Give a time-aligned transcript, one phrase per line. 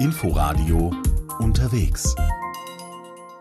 [0.00, 0.92] Inforadio
[1.40, 2.14] unterwegs.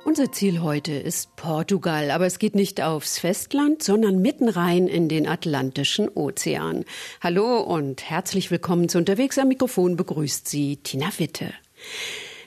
[0.06, 5.08] Unser Ziel heute ist Portugal, aber es geht nicht aufs Festland, sondern mitten rein in
[5.08, 6.84] den Atlantischen Ozean.
[7.22, 11.54] Hallo und herzlich willkommen zu Unterwegs am Mikrofon begrüßt Sie Tina Witte.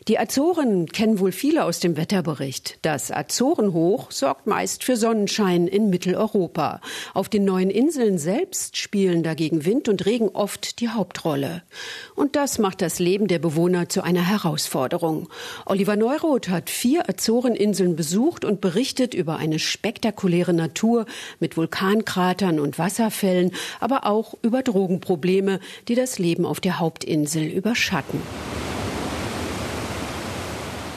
[0.08, 2.78] Die Azoren kennen wohl viele aus dem Wetterbericht.
[2.80, 6.80] Das Azorenhoch sorgt meist für Sonnenschein in Mitteleuropa.
[7.12, 11.62] Auf den neuen Inseln selbst spielen dagegen Wind und Regen oft die Hauptrolle.
[12.14, 15.28] Und das macht das Leben der Bewohner zu einer Herausforderung.
[15.66, 21.05] Oliver Neuroth hat vier Azoreninseln besucht und berichtet über eine spektakuläre Natur
[21.41, 28.22] mit Vulkankratern und Wasserfällen, aber auch über Drogenprobleme, die das Leben auf der Hauptinsel überschatten.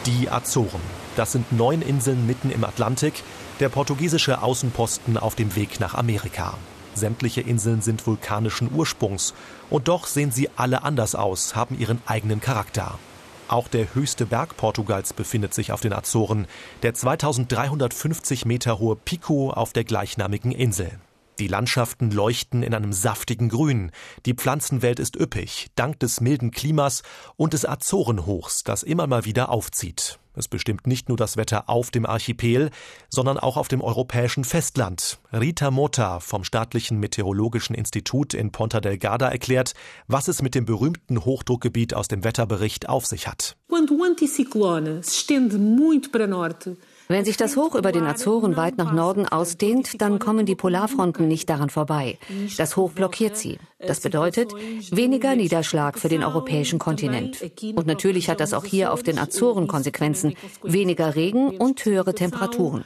[0.05, 0.81] Die Azoren.
[1.15, 3.23] Das sind neun Inseln mitten im Atlantik,
[3.61, 6.57] der portugiesische Außenposten auf dem Weg nach Amerika.
[6.93, 9.33] Sämtliche Inseln sind vulkanischen Ursprungs.
[9.69, 12.99] Und doch sehen sie alle anders aus, haben ihren eigenen Charakter.
[13.47, 16.47] Auch der höchste Berg Portugals befindet sich auf den Azoren,
[16.81, 20.91] der 2350 Meter hohe Pico auf der gleichnamigen Insel.
[21.39, 23.91] Die Landschaften leuchten in einem saftigen Grün.
[24.25, 27.01] Die Pflanzenwelt ist üppig, dank des milden Klimas
[27.37, 30.19] und des Azorenhochs, das immer mal wieder aufzieht.
[30.35, 32.71] Es bestimmt nicht nur das Wetter auf dem Archipel,
[33.09, 35.19] sondern auch auf dem europäischen Festland.
[35.31, 39.73] Rita Mota vom Staatlichen Meteorologischen Institut in Ponta Delgada erklärt,
[40.07, 43.57] was es mit dem berühmten Hochdruckgebiet aus dem Wetterbericht auf sich hat.
[43.67, 48.55] Quando o anticiclone se estende muito para norte, wenn sich das Hoch über den Azoren
[48.55, 52.17] weit nach Norden ausdehnt, dann kommen die Polarfronten nicht daran vorbei.
[52.57, 53.57] Das Hoch blockiert sie.
[53.79, 54.53] Das bedeutet
[54.91, 57.41] weniger Niederschlag für den europäischen Kontinent.
[57.75, 60.35] Und natürlich hat das auch hier auf den Azoren Konsequenzen.
[60.63, 62.85] Weniger Regen und höhere Temperaturen.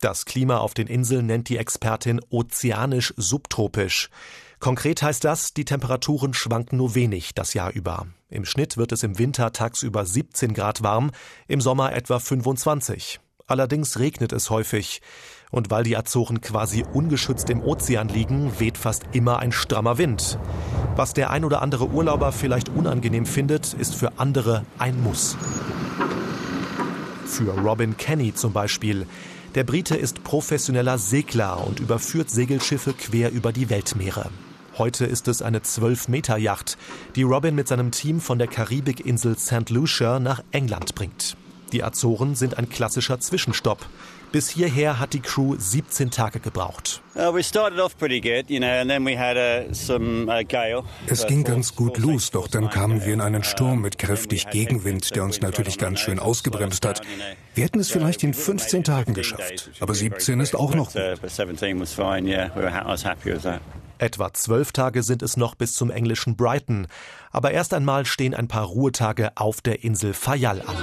[0.00, 4.10] Das Klima auf den Inseln nennt die Expertin ozeanisch subtropisch.
[4.60, 8.06] Konkret heißt das, die Temperaturen schwanken nur wenig das Jahr über.
[8.28, 11.12] Im Schnitt wird es im Winter tagsüber 17 Grad warm,
[11.46, 13.20] im Sommer etwa 25.
[13.46, 15.00] Allerdings regnet es häufig.
[15.50, 20.38] Und weil die Azoren quasi ungeschützt im Ozean liegen, weht fast immer ein strammer Wind.
[20.96, 25.36] Was der ein oder andere Urlauber vielleicht unangenehm findet, ist für andere ein Muss.
[27.24, 29.06] Für Robin Kenny zum Beispiel.
[29.54, 34.30] Der Brite ist professioneller Segler und überführt Segelschiffe quer über die Weltmeere.
[34.78, 36.78] Heute ist es eine 12-Meter-Yacht,
[37.16, 39.70] die Robin mit seinem Team von der Karibikinsel St.
[39.70, 41.36] Lucia nach England bringt.
[41.72, 43.84] Die Azoren sind ein klassischer Zwischenstopp.
[44.30, 47.02] Bis hierher hat die Crew 17 Tage gebraucht.
[47.16, 47.38] Uh, uh,
[51.06, 55.16] es ging ganz gut los, doch dann kamen wir in einen Sturm mit kräftig Gegenwind,
[55.16, 57.00] der uns natürlich ganz schön ausgebremst hat.
[57.54, 61.02] Wir hätten es vielleicht in 15 Tagen geschafft, aber 17 ist auch noch gut.
[63.98, 66.86] Etwa zwölf Tage sind es noch bis zum englischen Brighton.
[67.30, 70.76] Aber erst einmal stehen ein paar Ruhetage auf der Insel Fayal an.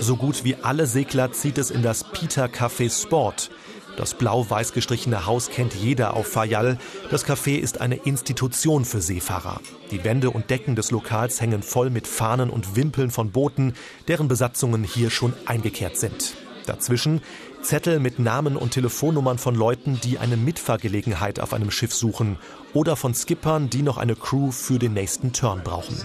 [0.00, 3.50] So gut wie alle Segler zieht es in das Peter Café Sport.
[3.96, 6.78] Das blau-weiß gestrichene Haus kennt jeder auf Fayal.
[7.10, 9.60] Das Café ist eine Institution für Seefahrer.
[9.90, 13.74] Die Wände und Decken des Lokals hängen voll mit Fahnen und Wimpeln von Booten,
[14.06, 16.36] deren Besatzungen hier schon eingekehrt sind.
[16.66, 17.22] Dazwischen
[17.66, 22.38] Zettel mit Namen und Telefonnummern von Leuten, die eine Mitfahrgelegenheit auf einem Schiff suchen
[22.74, 25.96] oder von Skippern, die noch eine Crew für den nächsten Turn brauchen.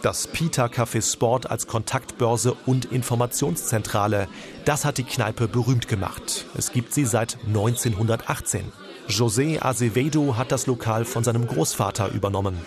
[0.00, 4.28] Das Pita Café Sport als Kontaktbörse und Informationszentrale,
[4.64, 6.46] das hat die Kneipe berühmt gemacht.
[6.56, 8.70] Es gibt sie seit 1918.
[9.08, 12.58] José Azevedo hat das Lokal von seinem Großvater übernommen.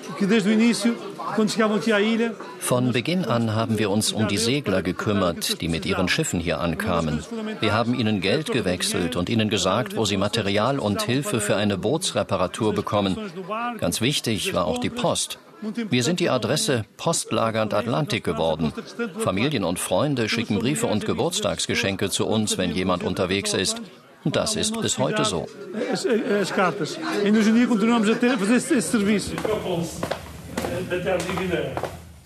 [2.59, 6.59] Von Beginn an haben wir uns um die Segler gekümmert, die mit ihren Schiffen hier
[6.59, 7.23] ankamen.
[7.59, 11.77] Wir haben ihnen Geld gewechselt und ihnen gesagt, wo sie Material und Hilfe für eine
[11.77, 13.17] Bootsreparatur bekommen.
[13.77, 15.39] Ganz wichtig war auch die Post.
[15.89, 18.73] Wir sind die Adresse Postlagernd Atlantik geworden.
[19.19, 23.79] Familien und Freunde schicken Briefe und Geburtstagsgeschenke zu uns, wenn jemand unterwegs ist.
[24.25, 25.47] Das ist bis heute so.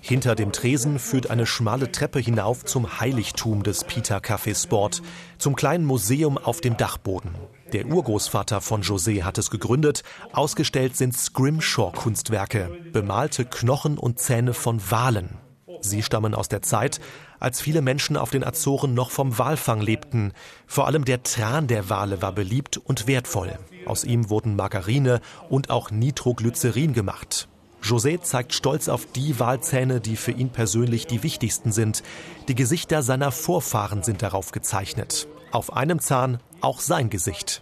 [0.01, 5.01] Hinter dem Tresen führt eine schmale Treppe hinauf zum Heiligtum des Peter Café Sport,
[5.39, 7.31] zum kleinen Museum auf dem Dachboden.
[7.73, 10.03] Der Urgroßvater von José hat es gegründet.
[10.31, 15.44] Ausgestellt sind Scrimshaw-Kunstwerke, bemalte Knochen und Zähne von Walen.
[15.89, 16.99] Sie stammen aus der Zeit,
[17.39, 20.33] als viele Menschen auf den Azoren noch vom Walfang lebten.
[20.67, 23.57] Vor allem der Tran der Wale war beliebt und wertvoll.
[23.85, 27.47] Aus ihm wurden Margarine und auch Nitroglycerin gemacht.
[27.83, 32.01] José zeigt stolz auf die Walzähne, die für ihn persönlich die wichtigsten sind.
[32.47, 35.27] Die Gesichter seiner Vorfahren sind darauf gezeichnet.
[35.51, 37.61] Auf einem Zahn auch sein Gesicht.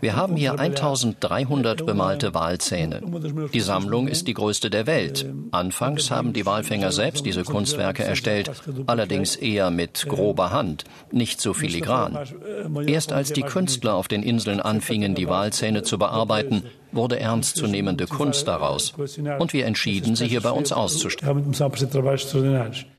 [0.00, 3.02] Wir haben hier 1300 bemalte Walzähne.
[3.52, 5.26] Die Sammlung ist die größte der Welt.
[5.50, 8.52] Anfangs haben die Walfänger selbst diese Kunstwerke erstellt,
[8.86, 12.16] allerdings eher mit grober Hand, nicht so filigran.
[12.86, 16.62] Erst als die Künstler auf den Inseln anfingen, die Walzähne zu bearbeiten,
[16.92, 18.94] wurde ernstzunehmende Kunst daraus.
[19.38, 21.54] Und wir entschieden, sie hier bei uns auszustellen.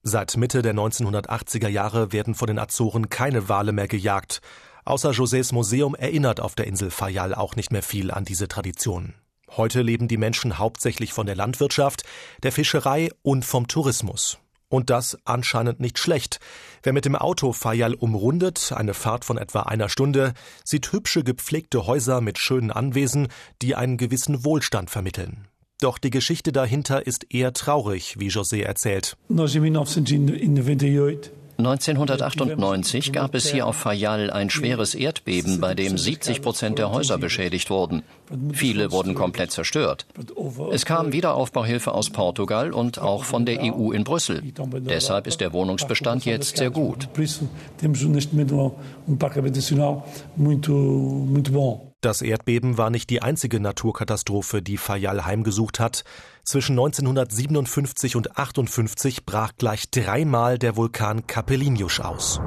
[0.03, 4.16] Seit Mitte der 1980er Jahre werden von den Azoren keine Wale mehr gejagt.
[4.85, 9.13] Außer Josés Museum erinnert auf der Insel Fayal auch nicht mehr viel an diese Tradition.
[9.55, 12.03] Heute leben die Menschen hauptsächlich von der Landwirtschaft,
[12.43, 14.37] der Fischerei und vom Tourismus.
[14.69, 16.39] Und das anscheinend nicht schlecht.
[16.83, 20.33] Wer mit dem Auto Fayal umrundet, eine Fahrt von etwa einer Stunde,
[20.65, 23.29] sieht hübsche gepflegte Häuser mit schönen Anwesen,
[23.61, 25.47] die einen gewissen Wohlstand vermitteln.
[25.79, 29.15] Doch die Geschichte dahinter ist eher traurig, wie José erzählt.
[31.57, 37.17] 1998 gab es hier auf Fayal ein schweres Erdbeben, bei dem 70 Prozent der Häuser
[37.17, 38.03] beschädigt wurden.
[38.53, 40.05] Viele wurden komplett zerstört.
[40.71, 44.43] Es kam Wiederaufbauhilfe aus Portugal und auch von der EU in Brüssel.
[44.81, 47.09] Deshalb ist der Wohnungsbestand jetzt sehr gut.
[52.07, 56.05] Das Erdbeben war nicht die einzige Naturkatastrophe, die Fayal heimgesucht hat.
[56.45, 62.39] Zwischen 1957 und 58 brach gleich dreimal der Vulkan Capeliños aus.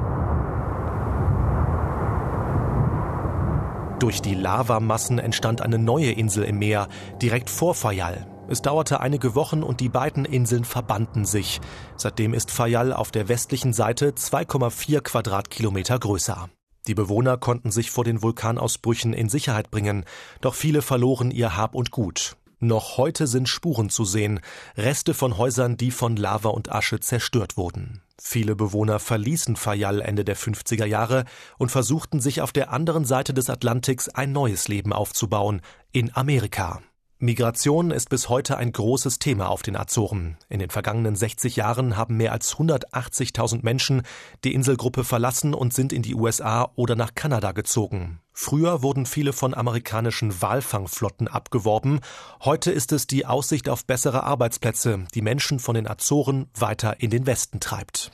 [3.99, 6.89] Durch die Lavamassen entstand eine neue Insel im Meer,
[7.21, 8.27] direkt vor Fayal.
[8.49, 11.61] Es dauerte einige Wochen und die beiden Inseln verbanden sich.
[11.99, 16.49] Seitdem ist Fayal auf der westlichen Seite 2,4 Quadratkilometer größer.
[16.91, 20.05] Die Bewohner konnten sich vor den Vulkanausbrüchen in Sicherheit bringen,
[20.41, 22.37] doch viele verloren ihr Hab und Gut.
[22.59, 24.41] Noch heute sind Spuren zu sehen,
[24.77, 28.03] Reste von Häusern, die von Lava und Asche zerstört wurden.
[28.21, 31.27] Viele Bewohner verließen Fayal Ende der 50er Jahre
[31.59, 36.83] und versuchten sich auf der anderen Seite des Atlantiks ein neues Leben aufzubauen, in Amerika.
[37.23, 40.39] Migration ist bis heute ein großes Thema auf den Azoren.
[40.49, 44.05] In den vergangenen 60 Jahren haben mehr als 180.000 Menschen
[44.43, 48.21] die Inselgruppe verlassen und sind in die USA oder nach Kanada gezogen.
[48.33, 52.01] Früher wurden viele von amerikanischen Walfangflotten abgeworben.
[52.43, 57.11] Heute ist es die Aussicht auf bessere Arbeitsplätze, die Menschen von den Azoren weiter in
[57.11, 58.13] den Westen treibt.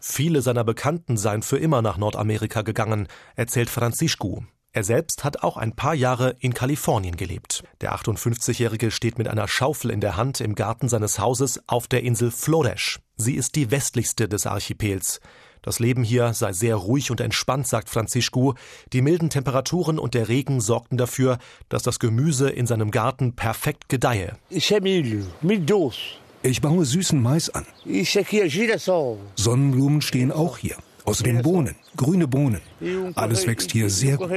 [0.00, 4.44] Viele seiner Bekannten seien für immer nach Nordamerika gegangen, erzählt Francisco.
[4.74, 7.62] Er selbst hat auch ein paar Jahre in Kalifornien gelebt.
[7.82, 12.02] Der 58-Jährige steht mit einer Schaufel in der Hand im Garten seines Hauses auf der
[12.02, 12.98] Insel Flores.
[13.16, 15.20] Sie ist die westlichste des Archipels.
[15.60, 18.54] Das Leben hier sei sehr ruhig und entspannt, sagt Francisco.
[18.94, 21.36] Die milden Temperaturen und der Regen sorgten dafür,
[21.68, 24.38] dass das Gemüse in seinem Garten perfekt gedeihe.
[26.42, 27.66] Ich baue süßen Mais an.
[29.36, 30.76] Sonnenblumen stehen auch hier.
[31.04, 32.60] Außerdem Bohnen, grüne Bohnen.
[33.14, 34.30] Alles wächst hier sehr gut.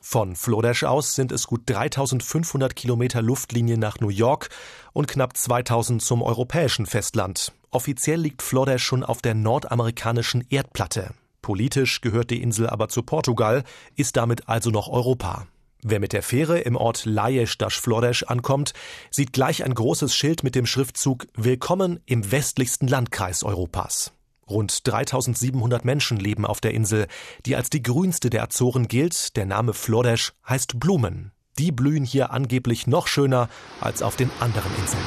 [0.00, 4.50] Von Flodesch aus sind es gut 3500 Kilometer Luftlinie nach New York
[4.92, 7.52] und knapp 2000 zum europäischen Festland.
[7.70, 11.14] Offiziell liegt Flodesch schon auf der nordamerikanischen Erdplatte.
[11.40, 13.64] Politisch gehört die Insel aber zu Portugal,
[13.96, 15.46] ist damit also noch Europa.
[15.86, 18.72] Wer mit der Fähre im Ort Lajes das Flores ankommt,
[19.10, 24.14] sieht gleich ein großes Schild mit dem Schriftzug Willkommen im westlichsten Landkreis Europas.
[24.48, 27.06] Rund 3700 Menschen leben auf der Insel,
[27.44, 29.36] die als die grünste der Azoren gilt.
[29.36, 31.32] Der Name Flores heißt Blumen.
[31.58, 33.50] Die blühen hier angeblich noch schöner
[33.82, 35.04] als auf den anderen Inseln.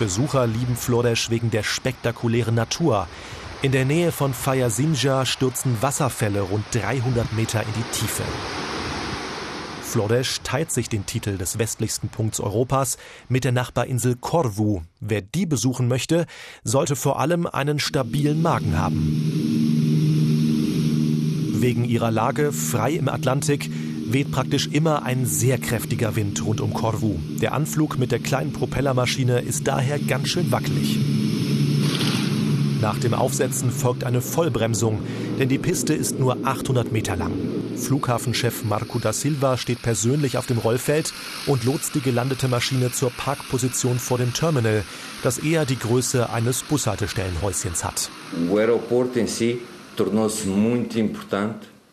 [0.00, 3.06] Besucher lieben Flores wegen der spektakulären Natur.
[3.62, 8.24] In der Nähe von Fayasinja stürzen Wasserfälle rund 300 Meter in die Tiefe.
[9.82, 14.80] Flores teilt sich den Titel des westlichsten Punkts Europas mit der Nachbarinsel Corvu.
[14.98, 16.26] Wer die besuchen möchte,
[16.64, 19.22] sollte vor allem einen stabilen Magen haben.
[21.54, 23.70] Wegen ihrer Lage frei im Atlantik
[24.06, 27.20] weht praktisch immer ein sehr kräftiger Wind rund um Corvu.
[27.40, 30.98] Der Anflug mit der kleinen Propellermaschine ist daher ganz schön wackelig.
[32.82, 34.98] Nach dem Aufsetzen folgt eine Vollbremsung,
[35.38, 37.30] denn die Piste ist nur 800 Meter lang.
[37.76, 41.12] Flughafenchef Marco da Silva steht persönlich auf dem Rollfeld
[41.46, 44.82] und lotst die gelandete Maschine zur Parkposition vor dem Terminal,
[45.22, 48.10] das eher die Größe eines Bushaltestellenhäuschens hat.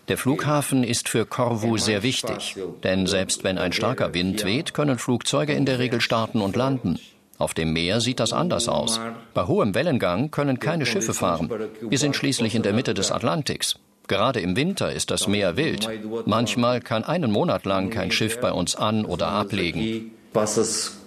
[0.07, 4.97] Der Flughafen ist für Corvu sehr wichtig, denn selbst wenn ein starker Wind weht, können
[4.97, 6.97] Flugzeuge in der Regel starten und landen.
[7.39, 8.99] Auf dem Meer sieht das anders aus.
[9.33, 11.49] Bei hohem Wellengang können keine Schiffe fahren.
[11.81, 13.79] Wir sind schließlich in der Mitte des Atlantiks.
[14.07, 15.89] Gerade im Winter ist das Meer wild.
[16.25, 20.11] Manchmal kann einen Monat lang kein Schiff bei uns an oder ablegen.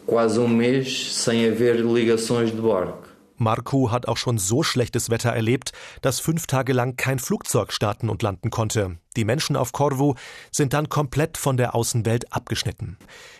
[0.07, 3.12] quase um mês sem haver ligações de barco.
[3.43, 8.09] Marco hat auch schon so schlechtes Wetter erlebt, dass fünf Tage lang kein Flugzeug starten
[8.09, 8.99] und landen konnte.
[9.17, 10.15] Die Menschen auf Corvu
[10.51, 12.97] sind dann komplett von der Außenwelt abgeschnitten.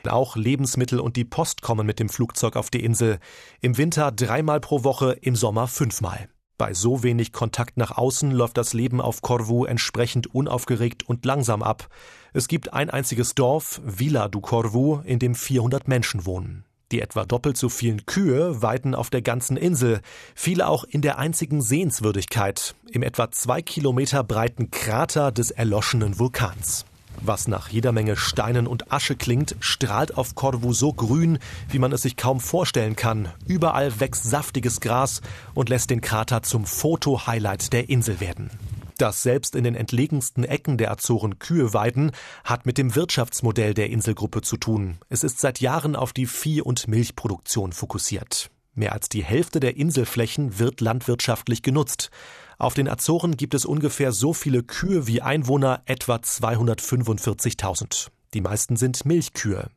[0.07, 3.19] Auch Lebensmittel und die Post kommen mit dem Flugzeug auf die Insel.
[3.61, 6.29] Im Winter dreimal pro Woche, im Sommer fünfmal.
[6.59, 11.63] Bei so wenig Kontakt nach außen läuft das Leben auf Corvu entsprechend unaufgeregt und langsam
[11.63, 11.89] ab.
[12.35, 16.65] Es gibt ein einziges Dorf, Villa du Corvu, in dem 400 Menschen wohnen.
[16.93, 20.03] Die etwa doppelt so vielen Kühe weiden auf der ganzen Insel,
[20.35, 26.85] viele auch in der einzigen Sehenswürdigkeit, im etwa zwei Kilometer breiten Krater des erloschenen Vulkans.
[27.23, 31.39] Was nach jeder Menge Steinen und Asche klingt, strahlt auf Corvu so grün,
[31.71, 33.29] wie man es sich kaum vorstellen kann.
[33.47, 35.23] Überall wächst saftiges Gras
[35.55, 38.51] und lässt den Krater zum Foto-Highlight der Insel werden.
[38.99, 42.13] Dass selbst in den entlegensten Ecken der Azoren Kühe weiden,
[42.45, 44.99] hat mit dem Wirtschaftsmodell der Inselgruppe zu tun.
[45.09, 48.51] Es ist seit Jahren auf die Vieh- und Milchproduktion fokussiert.
[48.75, 52.11] Mehr als die Hälfte der Inselflächen wird landwirtschaftlich genutzt.
[52.59, 58.09] Auf den Azoren gibt es ungefähr so viele Kühe wie Einwohner, etwa 245.000.
[58.35, 59.69] Die meisten sind Milchkühe.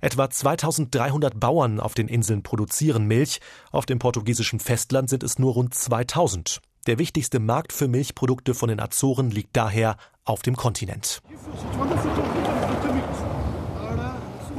[0.00, 5.52] Etwa 2300 Bauern auf den Inseln produzieren Milch, auf dem portugiesischen Festland sind es nur
[5.54, 6.60] rund 2000.
[6.86, 11.22] Der wichtigste Markt für Milchprodukte von den Azoren liegt daher auf dem Kontinent.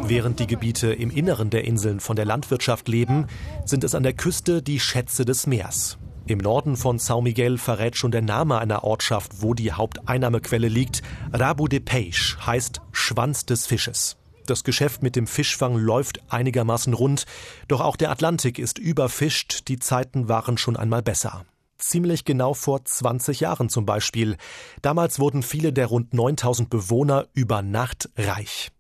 [0.02, 3.28] Während die Gebiete im Inneren der Inseln von der Landwirtschaft leben,
[3.66, 6.00] sind es an der Küste die Schätze des Meers.
[6.26, 11.04] Im Norden von São Miguel verrät schon der Name einer Ortschaft, wo die Haupteinnahmequelle liegt.
[11.32, 14.18] Rabo de Peixe heißt Schwanz des Fisches.
[14.48, 17.26] Das Geschäft mit dem Fischfang läuft einigermaßen rund,
[17.68, 21.46] doch auch der Atlantik ist überfischt, die Zeiten waren schon einmal besser
[21.78, 24.38] ziemlich genau vor 20 Jahren zum Beispiel.
[24.82, 28.72] Damals wurden viele der rund 9000 Bewohner über Nacht reich.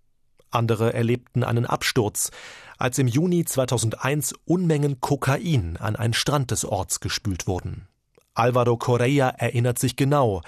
[0.51, 2.31] Andere erlebten einen Absturz,
[2.77, 7.87] als im Juni 2001 Unmengen Kokain an einen Strand des Orts gespült wurden.
[8.33, 10.41] Alvaro Correa erinnert sich genau.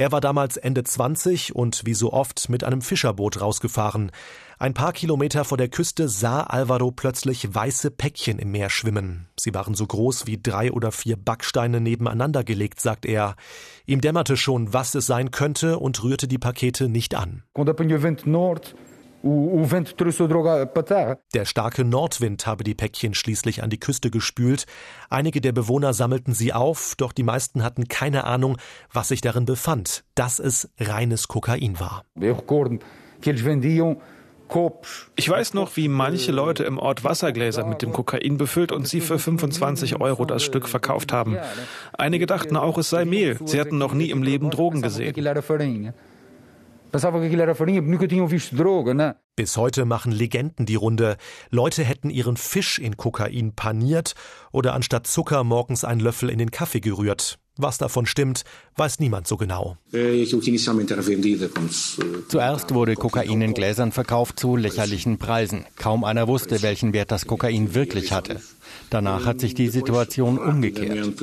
[0.00, 4.12] Er war damals Ende 20 und wie so oft mit einem Fischerboot rausgefahren.
[4.58, 9.26] Ein paar Kilometer vor der Küste sah Alvaro plötzlich weiße Päckchen im Meer schwimmen.
[9.38, 13.36] Sie waren so groß wie drei oder vier Backsteine nebeneinander gelegt, sagt er.
[13.84, 17.42] Ihm dämmerte schon, was es sein könnte und rührte die Pakete nicht an.
[21.34, 24.66] Der starke Nordwind habe die Päckchen schließlich an die Küste gespült.
[25.10, 28.56] Einige der Bewohner sammelten sie auf, doch die meisten hatten keine Ahnung,
[28.92, 32.04] was sich darin befand, dass es reines Kokain war.
[35.16, 39.00] Ich weiß noch, wie manche Leute im Ort Wassergläser mit dem Kokain befüllt und sie
[39.00, 41.36] für 25 Euro das Stück verkauft haben.
[41.92, 43.38] Einige dachten auch, es sei Mehl.
[43.44, 45.14] Sie hatten noch nie im Leben Drogen gesehen.
[49.36, 51.16] Bis heute machen Legenden die Runde.
[51.50, 54.14] Leute hätten ihren Fisch in Kokain paniert
[54.52, 57.38] oder anstatt Zucker morgens einen Löffel in den Kaffee gerührt.
[57.56, 58.44] Was davon stimmt,
[58.76, 59.76] weiß niemand so genau.
[62.28, 65.66] Zuerst wurde Kokain in Gläsern verkauft zu lächerlichen Preisen.
[65.76, 68.40] Kaum einer wusste, welchen Wert das Kokain wirklich hatte.
[68.88, 71.18] Danach hat sich die Situation umgekehrt.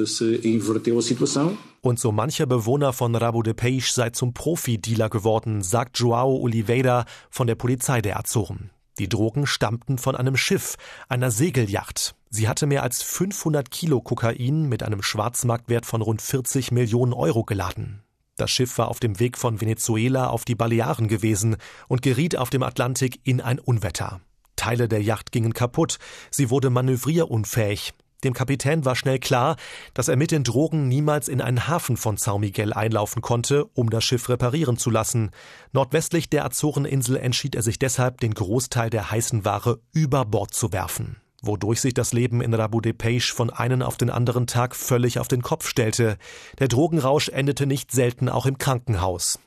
[1.82, 7.06] Und so mancher Bewohner von Rabo de Peixe sei zum Profi-Dealer geworden, sagt Joao Oliveira
[7.30, 8.72] von der Polizei der Azoren.
[9.00, 10.76] Die Drogen stammten von einem Schiff,
[11.08, 12.16] einer Segelyacht.
[12.30, 17.44] Sie hatte mehr als 500 Kilo Kokain mit einem Schwarzmarktwert von rund 40 Millionen Euro
[17.44, 18.02] geladen.
[18.38, 21.58] Das Schiff war auf dem Weg von Venezuela auf die Balearen gewesen
[21.88, 24.22] und geriet auf dem Atlantik in ein Unwetter.
[24.56, 25.98] Teile der Yacht gingen kaputt,
[26.32, 27.94] sie wurde manövrierunfähig.
[28.24, 29.58] Dem Kapitän war schnell klar,
[29.94, 33.90] dass er mit den Drogen niemals in einen Hafen von São Miguel einlaufen konnte, um
[33.90, 35.32] das Schiff reparieren zu lassen.
[35.72, 40.74] Nordwestlich der Azoreninsel entschied er sich deshalb, den Großteil der heißen Ware über Bord zu
[40.74, 44.76] werfen wodurch sich das Leben in Rabu de Peixe von einem auf den anderen Tag
[44.76, 46.18] völlig auf den Kopf stellte.
[46.60, 49.40] Der Drogenrausch endete nicht selten auch im Krankenhaus.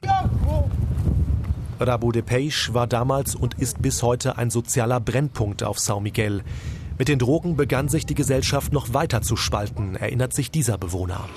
[1.78, 6.42] Rabu de Peixe war damals und ist bis heute ein sozialer Brennpunkt auf São Miguel.
[7.00, 11.30] Mit den Drogen begann sich die Gesellschaft noch weiter zu spalten, erinnert sich dieser Bewohner.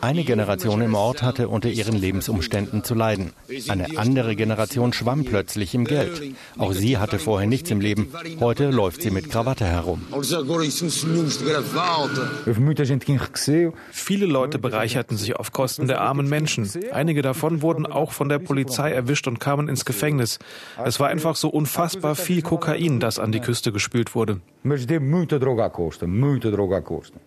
[0.00, 3.32] Eine Generation im Ort hatte unter ihren Lebensumständen zu leiden.
[3.68, 6.34] Eine andere Generation schwamm plötzlich im Geld.
[6.58, 8.12] Auch sie hatte vorher nichts im Leben.
[8.40, 10.02] Heute läuft sie mit Krawatte herum.
[13.92, 16.70] Viele Leute bereicherten sich auf Kosten der armen Menschen.
[16.92, 20.38] Einige davon wurden auch von der Polizei erwischt und kamen ins Gefängnis.
[20.84, 24.40] Es war einfach so unfassbar viel Kokain, das an die Küste gespült wurde.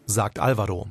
[0.06, 0.88] Sagt Alvaro.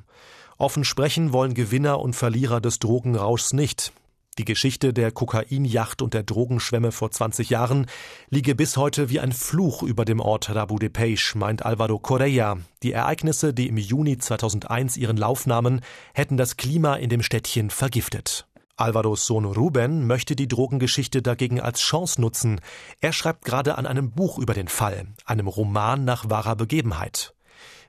[0.63, 3.93] Offen sprechen wollen Gewinner und Verlierer des Drogenrauschs nicht.
[4.39, 7.87] Die Geschichte der Kokainjacht und der Drogenschwemme vor 20 Jahren
[8.31, 12.59] liege bis heute wie ein Fluch über dem Ort Rabu de Peixe, meint Alvaro Correa.
[12.85, 15.81] Die Ereignisse, die im Juni 2001 ihren Lauf nahmen,
[16.15, 18.47] hätten das Klima in dem Städtchen vergiftet.
[18.77, 22.61] Alvaros Sohn Ruben möchte die Drogengeschichte dagegen als Chance nutzen.
[23.01, 27.35] Er schreibt gerade an einem Buch über den Fall, einem Roman nach wahrer Begebenheit.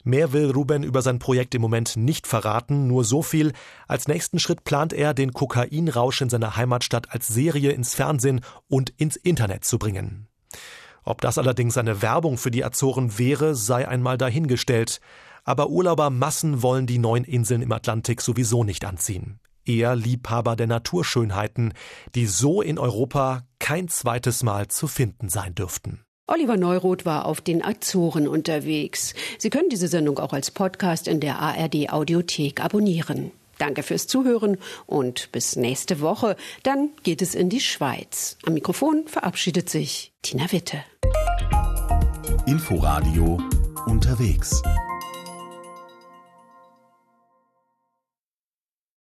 [0.04, 3.54] Mehr will Ruben über sein Projekt im Moment nicht verraten, nur so viel.
[3.88, 8.90] Als nächsten Schritt plant er, den Kokainrausch in seiner Heimatstadt als Serie ins Fernsehen und
[8.98, 10.28] ins Internet zu bringen.
[11.06, 15.00] Ob das allerdings eine Werbung für die Azoren wäre, sei einmal dahingestellt.
[15.46, 19.40] Aber Urlaubermassen wollen die neuen Inseln im Atlantik sowieso nicht anziehen.
[19.66, 21.74] Eher Liebhaber der Naturschönheiten,
[22.16, 26.04] die so in Europa kein zweites Mal zu finden sein dürften.
[26.26, 29.14] Oliver Neuroth war auf den Azoren unterwegs.
[29.38, 33.32] Sie können diese Sendung auch als Podcast in der ARD Audiothek abonnieren.
[33.58, 36.38] Danke fürs Zuhören und bis nächste Woche.
[36.64, 38.38] Dann geht es in die Schweiz.
[38.46, 40.78] Am Mikrofon verabschiedet sich Tina Witte.
[42.46, 43.42] Inforadio
[43.86, 44.62] unterwegs.